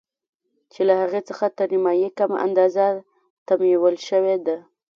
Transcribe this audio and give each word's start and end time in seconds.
چې 0.71 0.81
له 0.87 0.93
هغې 1.01 1.21
څخه 1.29 1.45
تر 1.57 1.67
نيمايي 1.73 2.09
کمه 2.17 2.37
اندازه 2.47 2.85
تمويل 3.47 3.95
شوې 4.07 4.35
ده. 4.45 4.57